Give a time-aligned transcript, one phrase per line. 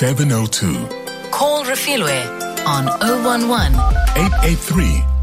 [0.00, 2.20] 0702 Call Refilwe
[2.66, 3.72] on 011
[4.16, 5.15] 883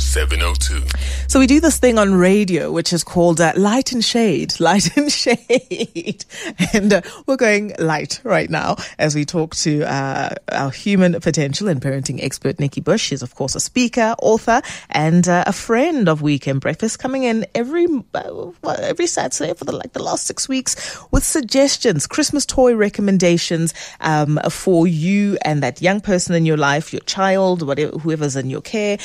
[0.00, 0.82] 0702.
[1.28, 4.96] So we do this thing on radio, which is called uh, Light and Shade, Light
[4.96, 6.24] and Shade.
[6.72, 11.68] and uh, we're going light right now as we talk to uh, our human potential
[11.68, 13.02] and parenting expert, Nikki Bush.
[13.02, 17.46] She's, of course, a speaker, author, and uh, a friend of Weekend Breakfast, coming in
[17.54, 22.46] every uh, well, every Saturday for the, like the last six weeks with suggestions, Christmas
[22.46, 27.98] toy recommendations um, for you and that young person in your life, your child, whatever,
[27.98, 28.98] whoever's in your care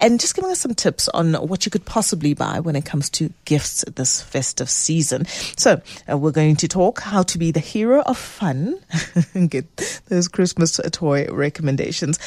[0.00, 3.08] and just giving us some tips on what you could possibly buy when it comes
[3.10, 5.26] to gifts this festive season.
[5.56, 5.80] So
[6.10, 8.78] uh, we're going to talk how to be the hero of fun
[9.34, 12.18] and get those Christmas toy recommendations.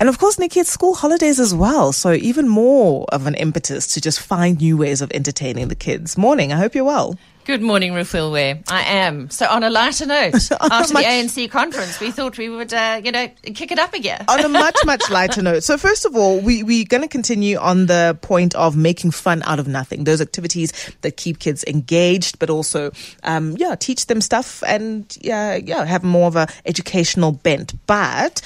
[0.00, 1.92] And of course, Nikki, it's school holidays as well.
[1.92, 6.16] So even more of an impetus to just find new ways of entertaining the kids.
[6.16, 6.52] Morning.
[6.52, 7.16] I hope you're well.
[7.48, 8.70] Good morning, Refilwe.
[8.70, 9.30] I am.
[9.30, 13.10] So, on a lighter note, after the ANC conference, we thought we would, uh, you
[13.10, 14.22] know, kick it up again.
[14.28, 15.62] on a much, much lighter note.
[15.62, 19.42] So, first of all, we, we're going to continue on the point of making fun
[19.44, 20.04] out of nothing.
[20.04, 22.90] Those activities that keep kids engaged, but also,
[23.22, 27.72] um, yeah, teach them stuff and, yeah, yeah, have more of a educational bent.
[27.86, 28.42] But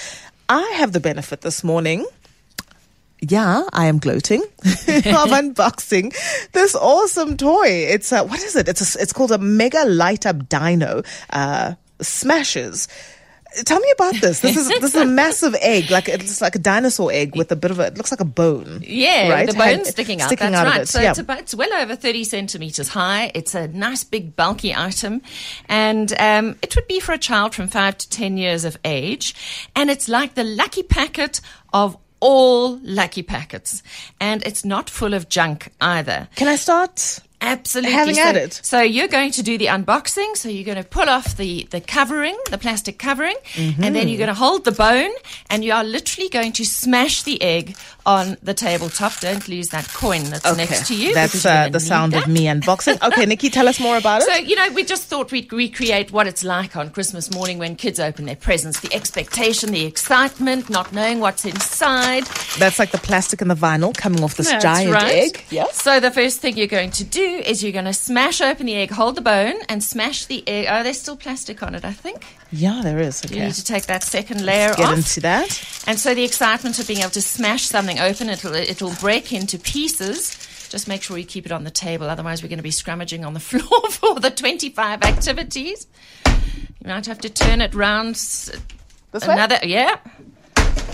[0.52, 2.06] I have the benefit this morning
[3.24, 6.12] yeah, I am gloating of unboxing
[6.50, 7.68] this awesome toy.
[7.68, 8.68] It's a, what is it?
[8.68, 12.88] It's a, it's called a mega light up dino, uh, Smashers.
[13.64, 14.40] Tell me about this.
[14.40, 17.56] This is this is a massive egg, like it's like a dinosaur egg with a
[17.56, 17.86] bit of a.
[17.86, 18.82] It looks like a bone.
[18.86, 19.48] Yeah, right?
[19.48, 20.28] the bone sticking out.
[20.28, 20.80] Sticking That's out right.
[20.82, 20.88] it.
[20.88, 21.10] So yeah.
[21.10, 23.30] it's about it's well over thirty centimeters high.
[23.34, 25.22] It's a nice big bulky item,
[25.68, 29.34] and um, it would be for a child from five to ten years of age.
[29.76, 31.40] And it's like the lucky packet
[31.72, 33.82] of all lucky packets,
[34.20, 36.28] and it's not full of junk either.
[36.36, 37.20] Can I start?
[37.42, 37.92] Absolutely.
[37.92, 38.52] Having so, at it.
[38.62, 40.36] So you're going to do the unboxing.
[40.36, 43.82] So you're going to pull off the, the covering, the plastic covering, Mm-hmm.
[43.84, 45.10] and then you're going to hold the bone
[45.50, 47.76] and you are literally going to smash the egg
[48.06, 49.18] on the tabletop.
[49.20, 51.12] Don't lose that coin that's next to you.
[51.14, 53.02] That's uh, the sound of me unboxing.
[53.02, 54.28] Okay, Nikki, tell us more about it.
[54.28, 57.76] So, you know, we just thought we'd recreate what it's like on Christmas morning when
[57.76, 58.80] kids open their presents.
[58.80, 62.24] The expectation, the excitement, not knowing what's inside.
[62.58, 65.12] That's like the plastic and the vinyl coming off this That's giant right.
[65.34, 65.44] egg.
[65.50, 65.66] Yeah.
[65.72, 68.74] So the first thing you're going to do is you're going to smash open the
[68.74, 70.66] egg, hold the bone, and smash the egg.
[70.68, 72.24] Oh, there's still plastic on it, I think.
[72.50, 73.24] Yeah, there is.
[73.24, 73.36] Okay.
[73.36, 74.96] You need to take that second layer Get off.
[74.96, 75.82] into that.
[75.86, 79.58] And so the excitement of being able to smash something open, it'll it'll break into
[79.58, 80.36] pieces.
[80.68, 83.26] Just make sure you keep it on the table, otherwise we're going to be scrummaging
[83.26, 85.86] on the floor for the 25 activities.
[86.26, 88.10] You might have to turn it round.
[88.16, 88.50] s-
[89.12, 89.34] This way?
[89.34, 89.96] Another, yeah.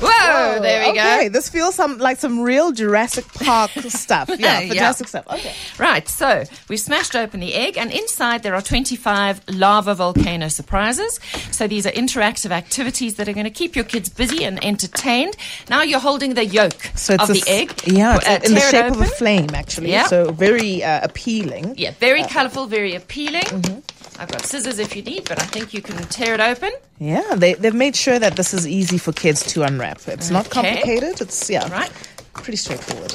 [0.00, 1.28] Whoa, there we okay, go.
[1.30, 4.28] this feels some like some real Jurassic Park stuff.
[4.28, 4.68] Yeah, Yeah.
[4.68, 5.26] fantastic stuff.
[5.28, 5.52] Okay.
[5.78, 11.18] Right, so we've smashed open the egg, and inside there are 25 lava volcano surprises.
[11.50, 15.36] So these are interactive activities that are going to keep your kids busy and entertained.
[15.68, 17.72] Now you're holding the yolk So of a the egg.
[17.86, 19.90] Yeah, it's Uh, in the shape of a flame, actually.
[19.90, 20.06] Yeah.
[20.06, 21.74] So very uh, appealing.
[21.76, 23.42] Yeah, very colourful, very appealing.
[23.42, 23.78] Mm-hmm.
[24.18, 26.70] I've got scissors if you need, but I think you can tear it open.
[26.98, 30.06] Yeah, they they've made sure that this is easy for kids to unwrap.
[30.08, 31.20] It's not complicated.
[31.20, 31.90] It's yeah, Right.
[32.34, 33.14] pretty straightforward.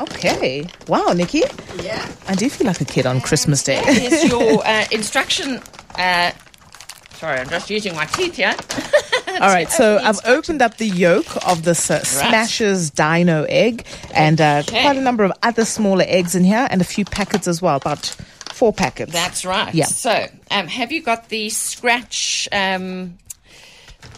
[0.00, 0.66] Okay.
[0.88, 1.42] Wow, Nikki.
[1.82, 2.06] Yeah.
[2.28, 3.76] I do feel like a kid on Christmas Day.
[3.84, 5.60] Here's your uh, instruction.
[5.96, 6.32] Uh,
[7.14, 8.54] sorry, I'm just using my teeth here.
[9.40, 14.40] All right, so I've opened up the yolk of this uh, Smashers Dino egg and
[14.40, 14.82] uh, Okay.
[14.82, 17.76] quite a number of other smaller eggs in here and a few packets as well,
[17.76, 18.14] about
[18.62, 19.10] four packets.
[19.12, 19.74] That's right.
[19.74, 19.86] Yeah.
[19.86, 22.48] So, um, have you got the scratch?
[22.52, 23.18] Um,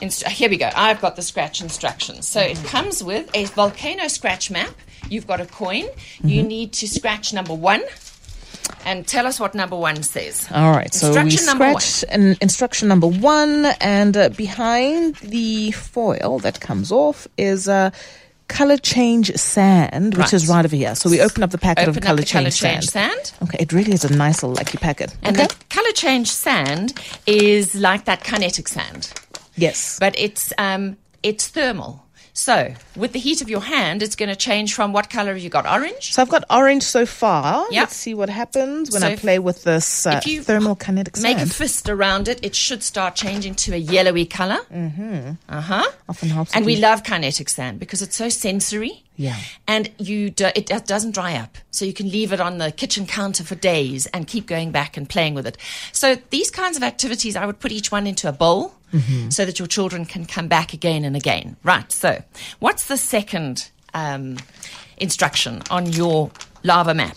[0.03, 0.69] inst- here we go.
[0.77, 2.29] I've got the scratch instructions.
[2.29, 4.75] So it comes with a volcano scratch map.
[5.09, 5.85] You've got a coin.
[6.23, 6.49] You Mm-hmm.
[6.49, 7.83] need to scratch number one,
[8.85, 10.47] and tell us what number one says.
[10.53, 11.81] All right, so we Instruction number one.
[11.81, 17.91] scratch an instruction number one, and uh, behind the foil that comes off is uh,
[18.49, 20.33] color change sand, which Right.
[20.35, 20.95] is right over here.
[20.95, 23.15] So we open up the packet Open of color the color change change sand.
[23.27, 23.33] sand.
[23.43, 25.15] Okay, it really is a nice little lucky packet.
[25.23, 25.47] And okay.
[25.47, 26.93] the color change sand
[27.27, 29.13] is like that kinetic sand,
[29.57, 29.99] yes.
[29.99, 32.04] but it's um, it's thermal.
[32.37, 35.43] So with the heat of your hand, it's going to change from what color have
[35.43, 35.67] you got?
[35.71, 36.13] Orange.
[36.13, 37.65] So I've got orange so far.
[37.71, 37.83] Yep.
[37.83, 41.17] Let's see what happens when So I play with this uh, if you thermal kinetic
[41.17, 41.39] sand.
[41.39, 42.41] Make a fist around it.
[42.43, 44.59] It should start changing to a yellowy color.
[44.73, 45.31] Mm-hmm.
[45.49, 45.91] Uh huh.
[46.09, 49.05] Often helps And we love kinetic sand because it's so sensory.
[49.17, 49.39] Yeah.
[49.69, 53.07] And you do, it doesn't dry up, so you can leave it on the kitchen
[53.07, 55.57] counter for days and keep going back and playing with it.
[55.93, 59.31] So these kinds of activities, I would put each one into a bowl Mm-hmm.
[59.31, 61.57] so that your children can come back again and again.
[61.65, 61.91] Right.
[61.91, 62.23] So
[62.61, 64.37] what's the second um,
[64.99, 66.31] instruction on your
[66.63, 67.17] lava map?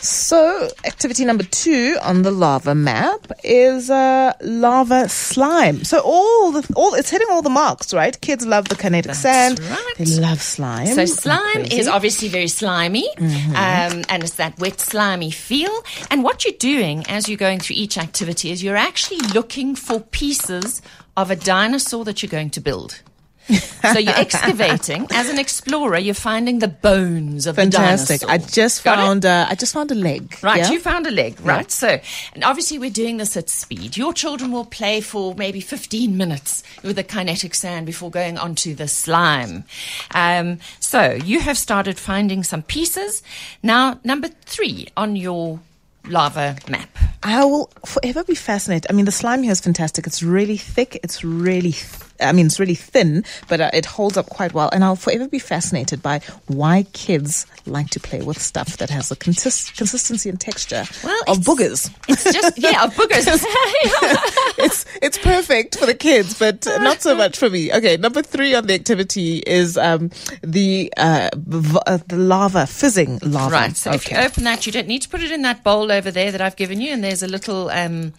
[0.00, 5.82] So, activity number two on the lava map is uh, lava slime.
[5.84, 8.18] So all the all it's hitting all the marks, right?
[8.20, 9.58] Kids love the kinetic sand.
[9.60, 9.94] right.
[9.98, 10.86] They love slime.
[10.86, 15.72] So slime is obviously very slimy, um, and it's that wet, slimy feel.
[16.10, 20.00] And what you're doing as you're going through each activity is you're actually looking for
[20.00, 20.80] pieces
[21.16, 23.02] of a dinosaur that you're going to build.
[23.92, 25.98] so you're excavating as an explorer.
[25.98, 28.20] You're finding the bones of fantastic.
[28.20, 28.54] the I dinosaur.
[28.54, 29.02] just Got it?
[29.02, 30.36] found uh, I just found a leg.
[30.42, 30.70] Right, yeah?
[30.70, 31.70] you found a leg, right?
[31.70, 31.98] So,
[32.34, 33.96] and obviously we're doing this at speed.
[33.96, 38.74] Your children will play for maybe 15 minutes with the kinetic sand before going onto
[38.74, 39.64] the slime.
[40.12, 43.22] Um, so, you have started finding some pieces.
[43.62, 45.60] Now, number three on your
[46.06, 46.88] lava map.
[47.22, 48.90] I will forever be fascinated.
[48.90, 50.06] I mean, the slime here is fantastic.
[50.06, 50.98] It's really thick.
[51.02, 51.74] It's really,
[52.20, 54.68] I mean, it's really thin, but uh, it holds up quite well.
[54.72, 59.10] And I'll forever be fascinated by why kids like to play with stuff that has
[59.10, 61.90] a consist- consistency and texture Well, of boogers.
[62.08, 63.26] It's just, yeah, of boogers.
[64.58, 67.72] it's it's perfect for the kids, but not so much for me.
[67.72, 70.10] Okay, number three on the activity is um,
[70.42, 73.54] the uh, v- uh, the lava fizzing lava.
[73.54, 73.76] Right.
[73.76, 76.10] So if you open that, you don't need to put it in that bowl over
[76.10, 78.12] there that I've given you, and there's a little um,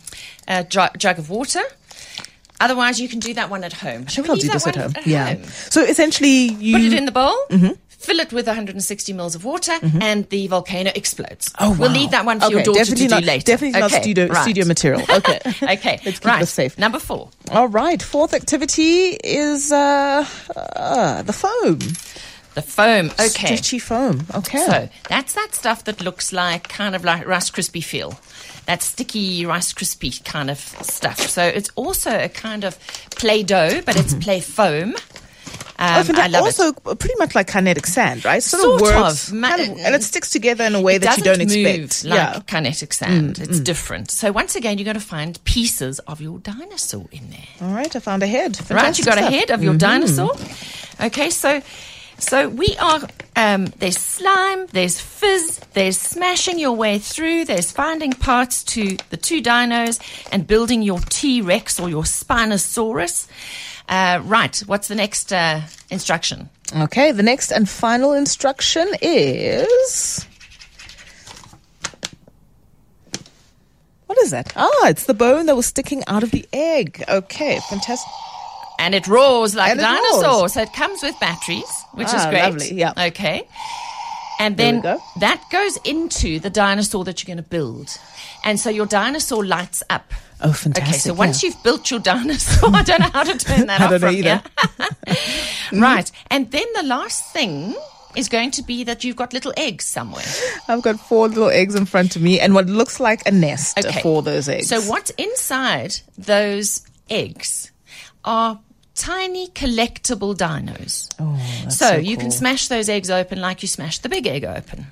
[0.48, 1.62] uh, jug of water.
[2.60, 4.04] Otherwise, you can do that one at home.
[4.08, 4.94] I Shall think we I'll do this at home.
[5.06, 5.42] Yeah.
[5.70, 7.36] So essentially, you Put it in the bowl.
[8.00, 11.52] Fill it with 160 mils of water, and the volcano explodes.
[11.60, 11.96] Oh, We'll wow.
[11.96, 13.44] leave that one for your daughter definitely to do not, later.
[13.46, 14.42] Definitely not Okay, studio, right.
[14.42, 15.02] studio material.
[15.10, 15.40] Okay.
[15.64, 16.40] okay, Let's keep right.
[16.40, 16.78] this safe.
[16.78, 17.30] Number four.
[17.52, 18.02] All right.
[18.02, 20.26] Fourth activity is uh,
[20.56, 21.80] uh, the foam.
[22.56, 23.08] The foam.
[23.20, 23.28] Okay.
[23.28, 24.26] Stretchy foam.
[24.34, 24.60] Okay.
[24.66, 28.18] So that's that stuff that looks like kind of like Rice Krispie feel.
[28.70, 31.20] That sticky Rice Krispie kind of stuff.
[31.22, 32.78] So it's also a kind of
[33.16, 34.94] play dough, but it's play foam.
[35.82, 36.60] Oh, Um, fanta- I love it.
[36.60, 38.44] also, pretty much like kinetic sand, right?
[38.44, 39.34] Sort, Sort of works, of.
[39.34, 42.06] Ma- kind of- and it sticks together in a way that you don't expect.
[42.06, 42.34] like yeah.
[42.36, 43.40] Mm, kinetic sand.
[43.40, 44.12] it's different.
[44.12, 47.68] So once again, you're going to find pieces of your dinosaur in there.
[47.68, 47.96] All right.
[47.96, 48.52] I found a head.
[48.70, 48.70] right?
[48.70, 49.80] You Fantastic got a head of your Mhm.
[49.80, 50.36] dinosaur.
[51.02, 51.62] Okay, so
[52.20, 53.02] so we are.
[53.40, 59.16] Um, there's slime, there's fizz, there's smashing your way through, there's finding parts to the
[59.16, 59.98] two dinos
[60.34, 63.30] and building your T Rex or your Spinosaurus.
[63.88, 66.50] Uh, right, what's the next uh, instruction?
[66.76, 70.26] Okay, the next and final instruction is.
[74.08, 74.52] What is that?
[74.58, 77.06] Ah, it's the bone that was sticking out of the egg.
[77.08, 78.12] Okay, fantastic.
[78.80, 80.24] And it roars like And a dinosaur.
[80.42, 80.54] roars.
[80.54, 82.42] So it comes with batteries, which is Ah, great.
[82.44, 82.94] lovely, yeah.
[82.98, 83.48] Okay.
[84.40, 85.00] And then go.
[85.20, 87.90] that goes into the dinosaur that you're going to build.
[88.46, 90.14] And so your dinosaur lights up.
[90.42, 90.84] Oh, fantastic.
[90.90, 91.50] Okay, so once yeah.
[91.50, 94.10] you've built your dinosaur, I don't know how to turn that I off don't know
[94.10, 94.42] either.
[95.74, 96.10] right.
[96.32, 97.76] And then the last thing
[98.16, 100.24] is going to be that you've got little eggs somewhere.
[100.70, 103.78] I've got four little eggs in front of me and what looks like a nest
[103.86, 104.02] Okay.
[104.02, 104.68] for those eggs.
[104.70, 107.72] So what's inside those eggs
[108.24, 108.60] are
[109.00, 111.10] tiny collectible dinos.
[111.20, 114.44] Oh, so, so you can smash those eggs open like you smash the big egg
[114.44, 114.88] open.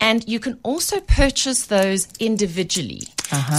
[0.00, 3.08] And you can also purchase those individually.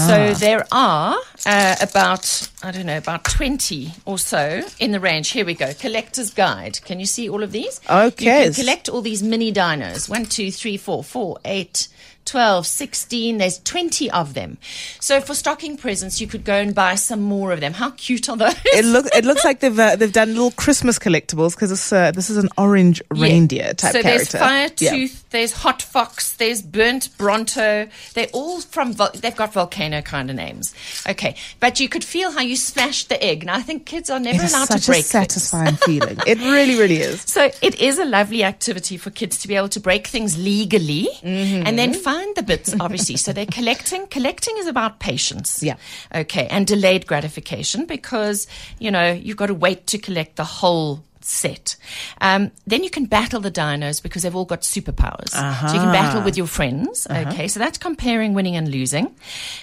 [0.08, 5.30] So there are uh, about, I don't know, about 20 or so in the range.
[5.30, 5.74] Here we go.
[5.74, 6.80] Collector's Guide.
[6.86, 7.80] Can you see all of these?
[7.88, 8.46] Okay.
[8.46, 10.10] You can collect all these mini dinos.
[10.10, 11.88] One, two, three, four, four, eight,
[12.30, 13.38] 12, 16.
[13.38, 14.58] There's 20 of them.
[15.00, 17.74] So for stocking presents, you could go and buy some more of them.
[17.74, 18.56] How cute are those?
[18.66, 22.12] it looks it looks like they've uh, they've done little Christmas collectibles because this uh,
[22.12, 23.22] this is an orange Yeah.
[23.24, 24.38] reindeer type so character.
[24.38, 25.20] there's Firetooth, Yeah.
[25.32, 27.88] there's Hot Fox, there's Burnt Bronto.
[28.14, 30.74] They're all from, vol- they've got volcano kind of names.
[31.08, 31.36] Okay.
[31.60, 33.46] But you could feel how you smashed the egg.
[33.46, 35.12] Now, I think kids are never allowed such to break a things.
[35.12, 36.18] satisfying feeling.
[36.28, 37.26] It really, really is.
[37.40, 41.08] So it is a lovely activity for kids to be able to break things legally
[41.24, 41.66] Mm-hmm.
[41.68, 43.18] and then find the bits, obviously.
[43.18, 44.08] so they're collecting.
[44.08, 45.62] Collecting is about patience.
[45.64, 45.76] Yeah.
[46.14, 46.48] Okay.
[46.48, 48.48] And delayed gratification because,
[48.80, 51.76] you know, you've got to wait to collect the whole set.
[52.22, 55.30] Um, then you can battle the dinos because they've all got superpowers.
[55.30, 57.08] So you can battle with your friends.
[57.10, 57.48] Okay.
[57.48, 59.16] So that's comparing winning and losing.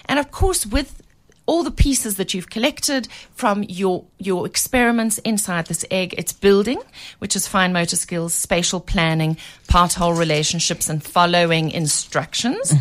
[0.07, 1.03] And of course, with
[1.47, 6.15] all the pieces that you've collected from your your experiments inside this egg.
[6.19, 6.81] It's building,
[7.19, 9.37] which is fine motor skills, spatial planning,
[9.69, 12.73] part whole relationships, and following instructions.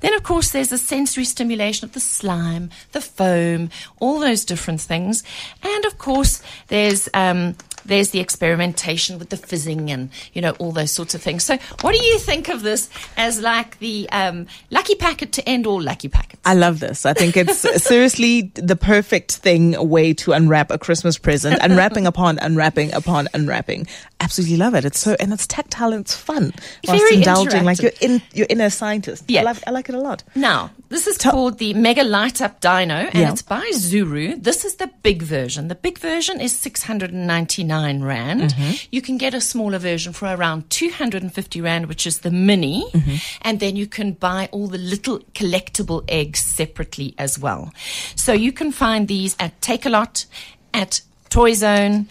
[0.00, 4.80] Then, of course, there's the sensory stimulation of the slime, the foam, all those different
[4.80, 5.22] things,
[5.62, 10.72] and of course, there's um, there's the experimentation with the fizzing and you know all
[10.72, 11.44] those sorts of things.
[11.44, 15.66] So, what do you think of this as like the um, lucky packet to end
[15.66, 16.40] all lucky packets?
[16.44, 17.06] I love this.
[17.06, 22.38] I think it's seriously the perfect thing, way to unwrap a Christmas present, unwrapping upon
[22.38, 23.86] unwrapping upon unwrapping.
[24.22, 24.84] Absolutely love it.
[24.84, 26.52] It's so and it's tactile and it's fun.
[26.86, 29.24] Whilst Very indulging, like you're in your inner scientist.
[29.28, 29.40] Yeah.
[29.40, 30.22] I, love, I like it a lot.
[30.34, 33.32] Now, this is Tell- called the Mega Light Up Dino, and Yeah.
[33.32, 34.42] it's by Zuru.
[34.42, 35.68] This is the big version.
[35.68, 38.42] The big version is 699 Rand.
[38.42, 38.86] Mm-hmm.
[38.92, 42.84] You can get a smaller version for around 250 Rand, which is the mini.
[42.92, 43.16] Mm-hmm.
[43.42, 47.72] And then you can buy all the little collectible eggs separately as well.
[48.16, 50.26] So you can find these at Takealot,
[50.74, 51.00] at
[51.30, 52.08] Toy Zone,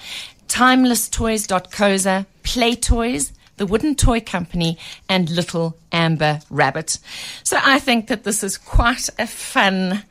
[0.49, 4.77] timelesstoys.coza, Play Toys, the Wooden Toy Company,
[5.07, 6.97] and Little Amber Rabbit.
[7.43, 10.03] So I think that this is quite a fun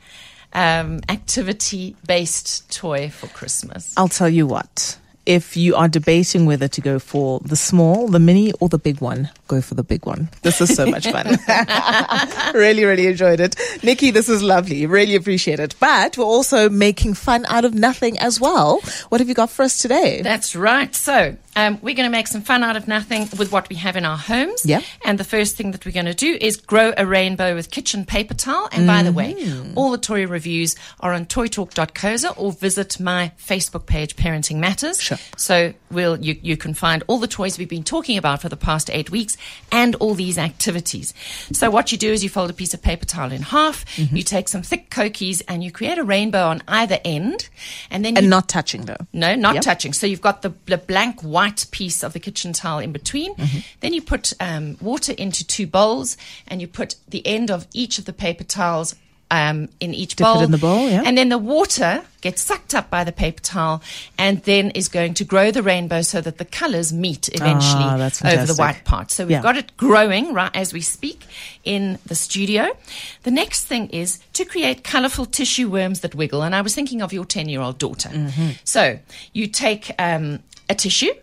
[0.53, 3.93] um, activity based toy for Christmas.
[3.97, 4.97] I'll tell you what.
[5.29, 8.99] If you are debating whether to go for the small, the mini, or the big
[8.99, 10.27] one, go for the big one.
[10.41, 11.37] This is so much fun.
[12.55, 13.55] really, really enjoyed it.
[13.83, 14.87] Nikki, this is lovely.
[14.87, 15.75] Really appreciate it.
[15.79, 18.79] But we're also making fun out of nothing as well.
[19.09, 20.23] What have you got for us today?
[20.23, 20.95] That's right.
[20.95, 23.95] So um, we're going to make some fun out of nothing with what we have
[23.95, 24.65] in our homes.
[24.65, 24.81] Yeah.
[25.05, 28.05] And the first thing that we're going to do is grow a rainbow with kitchen
[28.05, 28.69] paper towel.
[28.71, 29.73] And by the way, Mm.
[29.75, 35.01] all the toy reviews are on toytalk.coza or visit my Facebook page, Parenting Matters.
[35.01, 35.17] Sure.
[35.37, 38.57] So we'll, you, you can find all the toys we've been talking about for the
[38.57, 39.37] past eight weeks
[39.71, 41.13] and all these activities.
[41.51, 44.15] So what you do is you fold a piece of paper towel in half, Mm-hmm.
[44.17, 47.49] you take some thick kokis and you create a rainbow on either end.
[47.91, 48.97] And then you And not touching though.
[49.13, 49.63] no, not Yep.
[49.63, 49.93] touching.
[49.93, 53.35] So you've got the, the blank white piece of the kitchen towel in between.
[53.35, 53.59] Mm-hmm.
[53.81, 57.99] Then you put um, water into two bowls and you put the end of each
[57.99, 58.95] of the paper towels
[59.31, 60.41] um, in each Dip it bowl.
[60.41, 61.03] in the bowl, yeah.
[61.05, 63.83] And then the water gets sucked up by the paper towel
[64.17, 68.09] and then is going to grow the rainbow so that the colors meet eventually Ah,
[68.25, 69.11] over the white part.
[69.11, 69.43] So we've Yeah.
[69.43, 71.25] got it growing right as we speak
[71.63, 72.75] in the studio.
[73.21, 76.41] The next thing is to create colorful tissue worms that wiggle.
[76.41, 78.09] And I was thinking of your 10 year old daughter.
[78.09, 78.49] Mm-hmm.
[78.63, 78.97] So
[79.33, 81.13] you take um, a tissue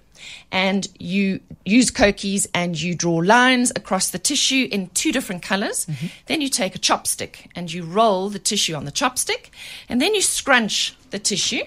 [0.52, 5.86] and you use kokis and you draw lines across the tissue in two different colors.
[5.86, 6.06] Mm-hmm.
[6.26, 9.50] Then you take a chopstick and you roll the tissue on the chopstick
[9.88, 11.64] and then you scrunch the tissue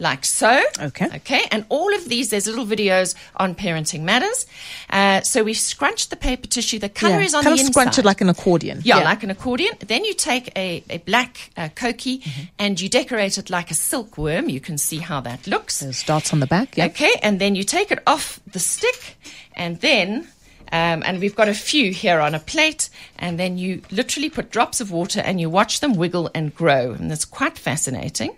[0.00, 0.60] like so.
[0.80, 1.06] Okay.
[1.16, 1.42] Okay.
[1.52, 4.46] And all of these, there's little videos on Parenting Matters.
[4.88, 6.78] Uh, so we've scrunched the paper tissue.
[6.78, 7.26] The color Yeah.
[7.26, 7.72] is on kind the of inside.
[7.80, 8.80] scrunch it like an accordion.
[8.82, 9.74] Yeah, like an accordion.
[9.86, 12.42] Then you take a, a black uh, koki Mm-hmm.
[12.58, 14.48] and you decorate it like a silkworm.
[14.48, 15.80] You can see how that looks.
[15.80, 16.76] There's dots on the back.
[16.76, 16.86] Yeah.
[16.86, 19.16] Okay, and then you take it off the stick,
[19.54, 20.26] and then,
[20.72, 22.88] um, and we've got a few here on a plate,
[23.18, 26.92] and then you literally put drops of water and you watch them wiggle and grow,
[26.92, 28.30] and it's quite fascinating.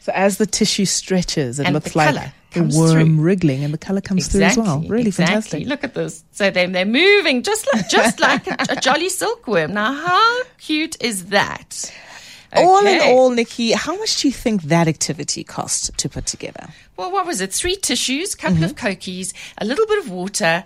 [0.00, 3.20] So as the tissue stretches, it And looks like the worm through.
[3.22, 4.80] wriggling, and the color comes through as well.
[4.80, 5.34] Really exactly.
[5.34, 5.66] fantastic.
[5.66, 6.24] Look at this.
[6.32, 9.74] So they, they're moving just like just like a, a jolly silkworm.
[9.74, 11.92] Now, how cute is that?
[12.56, 16.68] All in all, Nikki, how much do you think that activity cost to put together?
[16.96, 17.52] Well, what was it?
[17.52, 18.64] Three tissues, couple Mm-hmm.
[18.64, 20.64] of kokis, a little bit of water,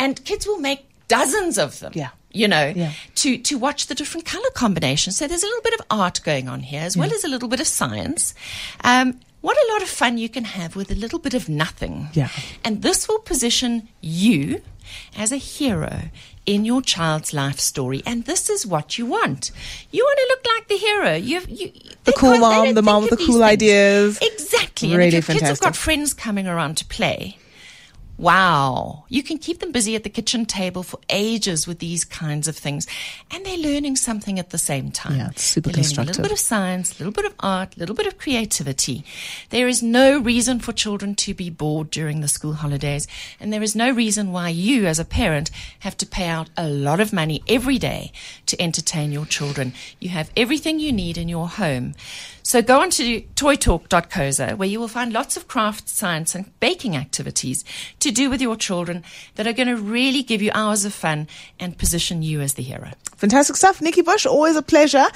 [0.00, 1.92] and kids will make dozens of them.
[1.94, 2.08] Yeah.
[2.34, 2.92] You know, Yeah.
[3.16, 5.16] to, to watch the different color combinations.
[5.18, 7.48] So there's a little bit of art going on here as well as a little
[7.48, 8.34] bit of science.
[8.82, 12.08] Um, what a lot of fun you can have with a little bit of nothing.
[12.14, 12.28] Yeah.
[12.64, 14.62] And this will position you
[15.16, 16.04] as a hero
[16.46, 18.02] in your child's life story.
[18.06, 19.50] And this is what you want.
[19.90, 21.14] You want to look like the hero.
[21.14, 21.72] You, you,
[22.04, 23.40] they cool mom, the mom with the cool things.
[23.40, 24.18] ideas.
[24.22, 24.88] Exactly.
[24.90, 27.36] and Really if your kids have got friends coming around to play,
[28.22, 32.46] wow, you can keep them busy at the kitchen table for ages with these kinds
[32.46, 32.86] of things.
[33.32, 35.16] And they're learning something at the same time.
[35.16, 37.80] Yeah, it's super learning a little bit of science, a little bit of art, a
[37.80, 39.04] little bit of creativity.
[39.50, 43.08] There is no reason for children to be bored during the school holidays.
[43.40, 45.50] And there is no reason why you, as a parent,
[45.80, 48.12] have to pay out a lot of money every day
[48.46, 49.74] to entertain your children.
[49.98, 51.94] You have everything you need in your home.
[52.44, 56.96] So go on to toytalk.coza where you will find lots of craft, science, and baking
[56.96, 57.64] activities
[58.00, 59.02] to do with your children
[59.34, 61.28] that are going to really give you hours of fun
[61.58, 62.90] and position you as the hero.
[63.16, 63.80] Fantastic stuff.
[63.80, 65.06] Nikki Bush, always a pleasure.